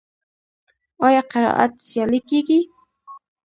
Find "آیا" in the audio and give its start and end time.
1.05-1.21